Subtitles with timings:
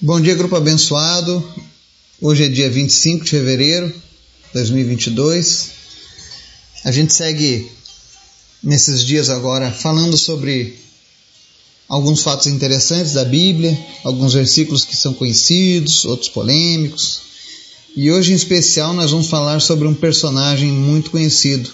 [0.00, 1.44] Bom dia, grupo abençoado.
[2.20, 5.70] Hoje é dia 25 de fevereiro de 2022.
[6.84, 7.68] A gente segue
[8.62, 10.78] nesses dias agora falando sobre
[11.88, 17.22] alguns fatos interessantes da Bíblia, alguns versículos que são conhecidos, outros polêmicos.
[17.96, 21.72] E hoje, em especial, nós vamos falar sobre um personagem muito conhecido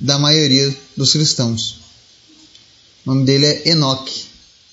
[0.00, 1.76] da maioria dos cristãos.
[3.04, 4.24] O nome dele é Enoque.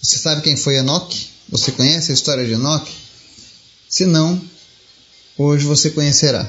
[0.02, 1.38] Você sabe quem foi Enoque?
[1.52, 2.94] Você conhece a história de Enoque?
[3.88, 4.40] Se não,
[5.38, 6.48] hoje você conhecerá.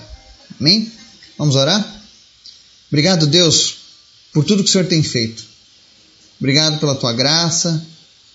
[0.60, 0.92] Amém?
[1.38, 2.02] Vamos orar?
[2.88, 3.76] Obrigado, Deus,
[4.32, 5.44] por tudo que o Senhor tem feito.
[6.38, 7.86] Obrigado pela tua graça,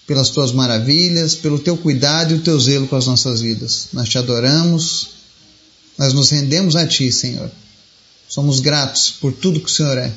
[0.07, 3.89] pelas tuas maravilhas, pelo teu cuidado e o teu zelo com as nossas vidas.
[3.93, 5.09] Nós te adoramos,
[5.97, 7.51] nós nos rendemos a ti, Senhor.
[8.27, 10.11] Somos gratos por tudo que o Senhor é.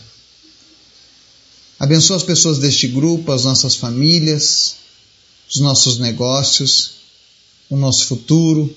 [1.79, 4.77] Abençoa as pessoas deste grupo, as nossas famílias,
[5.49, 6.93] os nossos negócios,
[7.71, 8.75] o nosso futuro.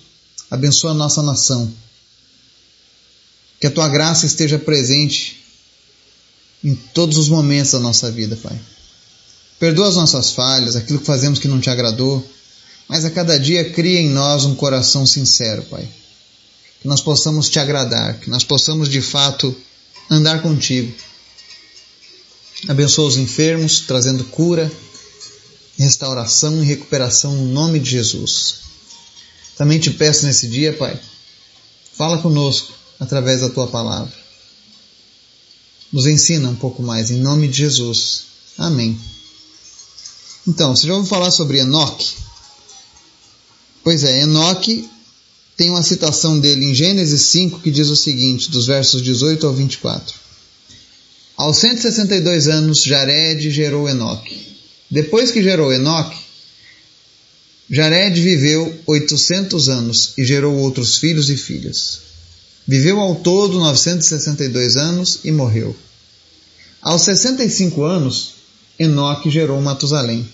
[0.50, 1.72] Abençoa a nossa nação.
[3.59, 5.44] Que a tua graça esteja presente
[6.64, 8.59] em todos os momentos da nossa vida, Pai.
[9.59, 12.28] Perdoa as nossas falhas, aquilo que fazemos que não te agradou,
[12.88, 15.88] mas a cada dia cria em nós um coração sincero, Pai.
[16.81, 19.56] Que nós possamos te agradar, que nós possamos de fato
[20.09, 20.92] andar contigo.
[22.68, 24.72] Abençoa os enfermos, trazendo cura,
[25.82, 28.62] restauração e recuperação no nome de Jesus.
[29.58, 31.00] Também te peço nesse dia, Pai,
[31.94, 34.14] fala conosco através da tua palavra.
[35.92, 38.24] Nos ensina um pouco mais, em nome de Jesus.
[38.58, 39.00] Amém.
[40.48, 42.16] Então, você já ouviu falar sobre Enoque?
[43.84, 44.90] Pois é, Enoque
[45.58, 49.54] tem uma citação dele em Gênesis 5 que diz o seguinte, dos versos 18 ao
[49.54, 50.16] 24.
[51.38, 54.61] Aos 162 anos, Jared gerou Enoque.
[54.92, 56.20] Depois que gerou Enoque,
[57.70, 62.02] Jared viveu 800 anos e gerou outros filhos e filhas.
[62.67, 65.74] Viveu ao todo 962 anos e morreu.
[66.81, 68.34] Aos 65 anos,
[68.78, 70.28] Enoque gerou Matusalém.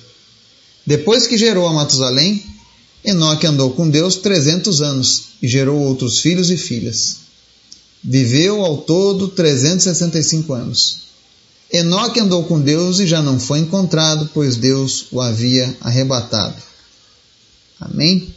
[0.85, 2.43] Depois que gerou a Matusalém,
[3.05, 7.17] Enoque andou com Deus 300 anos e gerou outros filhos e filhas.
[8.03, 11.06] Viveu ao todo 365 anos.
[11.71, 16.55] Enoque andou com Deus e já não foi encontrado, pois Deus o havia arrebatado.
[17.79, 18.33] Amém?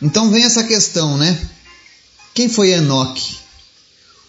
[0.00, 1.48] Então vem essa questão, né?
[2.32, 3.36] Quem foi Enoque?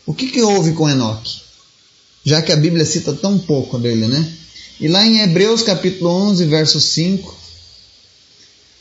[0.05, 1.41] O que, que houve com Enoque?
[2.25, 4.33] Já que a Bíblia cita tão pouco dele, né?
[4.79, 7.37] E lá em Hebreus capítulo 11, verso 5,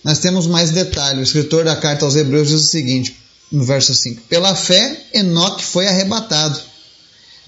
[0.02, 1.20] nós temos mais detalhes.
[1.20, 3.16] O escritor da carta aos Hebreus diz o seguinte,
[3.52, 6.69] no verso 5: Pela fé, Enoque foi arrebatado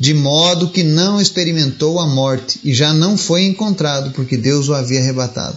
[0.03, 4.75] de modo que não experimentou a morte e já não foi encontrado, porque Deus o
[4.75, 5.57] havia arrebatado.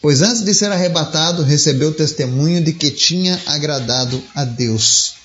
[0.00, 5.16] Pois antes de ser arrebatado, recebeu testemunho de que tinha agradado a Deus.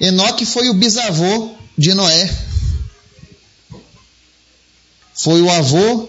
[0.00, 2.28] Enoque foi o bisavô de Noé.
[5.14, 6.08] Foi o avô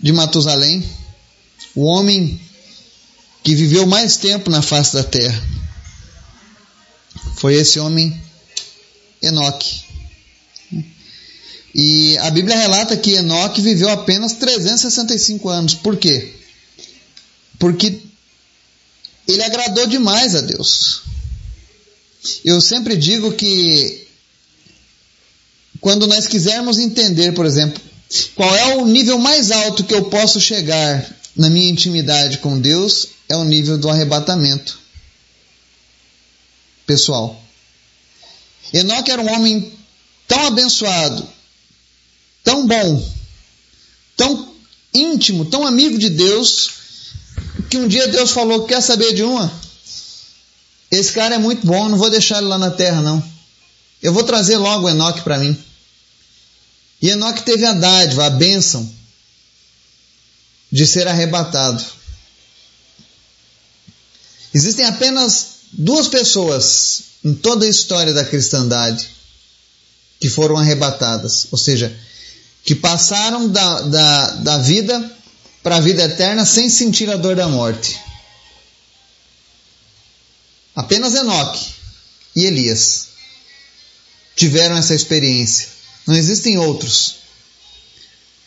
[0.00, 0.84] de Matusalém,
[1.76, 2.40] o homem
[3.44, 5.40] que viveu mais tempo na face da terra.
[7.36, 8.20] Foi esse homem
[9.22, 9.84] Enoque.
[11.74, 15.74] E a Bíblia relata que Enoque viveu apenas 365 anos.
[15.74, 16.34] Por quê?
[17.58, 18.00] Porque
[19.28, 21.02] ele agradou demais a Deus.
[22.44, 24.06] Eu sempre digo que
[25.80, 27.80] quando nós quisermos entender, por exemplo,
[28.34, 33.06] qual é o nível mais alto que eu posso chegar na minha intimidade com Deus,
[33.28, 34.78] é o nível do arrebatamento
[36.84, 37.40] pessoal.
[38.72, 39.72] Enoque era um homem
[40.28, 41.28] tão abençoado,
[42.44, 43.12] tão bom,
[44.16, 44.54] tão
[44.94, 46.70] íntimo, tão amigo de Deus,
[47.68, 49.52] que um dia Deus falou: Quer saber de uma?
[50.90, 53.22] Esse cara é muito bom, não vou deixar ele lá na terra, não.
[54.02, 55.56] Eu vou trazer logo Enoque para mim.
[57.02, 58.92] E Enoque teve a dádiva, a bênção
[60.70, 61.84] de ser arrebatado.
[64.52, 69.08] Existem apenas duas pessoas em toda a história da cristandade
[70.18, 71.94] que foram arrebatadas, ou seja,
[72.64, 75.16] que passaram da, da, da vida
[75.62, 77.98] para a vida eterna sem sentir a dor da morte.
[80.74, 81.64] Apenas Enoque
[82.36, 83.06] e Elias
[84.36, 85.68] tiveram essa experiência.
[86.06, 87.16] Não existem outros.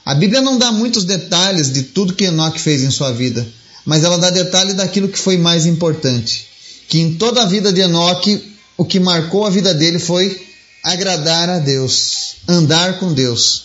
[0.04, 3.46] A Bíblia não dá muitos detalhes de tudo que Enoque fez em sua vida,
[3.84, 6.48] mas ela dá detalhe daquilo que foi mais importante.
[6.88, 10.46] Que em toda a vida de Enoque, o que marcou a vida dele foi
[10.82, 13.64] agradar a Deus, andar com Deus.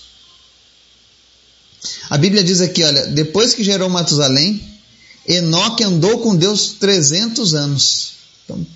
[2.10, 4.62] A Bíblia diz aqui, olha, depois que gerou Matusalém,
[5.28, 8.12] Enoque andou com Deus 300 anos.
[8.46, 8.68] Então,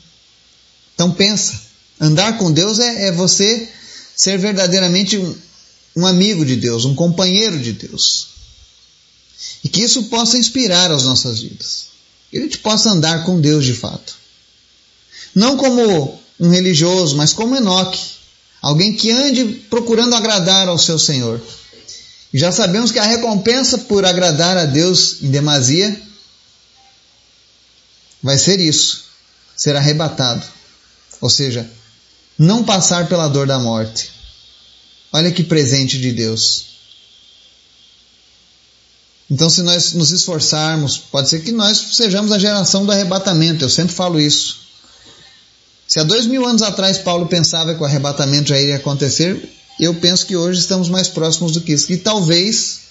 [0.93, 1.61] então pensa,
[1.99, 3.69] andar com Deus é, é você
[4.15, 5.35] ser verdadeiramente um,
[5.95, 8.27] um amigo de Deus, um companheiro de Deus.
[9.63, 11.87] E que isso possa inspirar as nossas vidas.
[12.29, 14.15] Que a gente possa andar com Deus de fato.
[15.35, 17.99] Não como um religioso, mas como Enoque.
[18.61, 21.41] Alguém que ande procurando agradar ao seu Senhor.
[22.33, 26.01] E já sabemos que a recompensa por agradar a Deus em demasia
[28.21, 29.05] vai ser isso:
[29.55, 30.45] ser arrebatado.
[31.19, 31.69] Ou seja,
[32.37, 34.20] não passar pela dor da morte.
[35.13, 36.71] Olha que presente de Deus.
[39.29, 43.63] Então, se nós nos esforçarmos, pode ser que nós sejamos a geração do arrebatamento.
[43.63, 44.59] Eu sempre falo isso.
[45.87, 49.41] Se há dois mil anos atrás Paulo pensava que o arrebatamento já iria acontecer,
[49.79, 51.91] eu penso que hoje estamos mais próximos do que isso.
[51.91, 52.81] E talvez,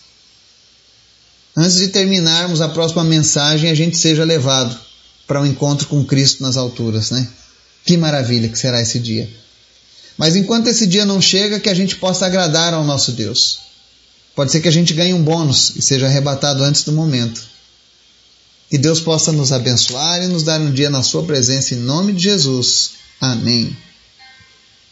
[1.57, 4.79] antes de terminarmos a próxima mensagem, a gente seja levado
[5.27, 7.29] para um encontro com Cristo nas alturas, né?
[7.85, 9.29] Que maravilha que será esse dia.
[10.21, 13.61] Mas enquanto esse dia não chega, que a gente possa agradar ao nosso Deus.
[14.37, 17.43] Pode ser que a gente ganhe um bônus e seja arrebatado antes do momento.
[18.69, 22.13] Que Deus possa nos abençoar e nos dar um dia na Sua presença em nome
[22.13, 22.91] de Jesus.
[23.19, 23.75] Amém.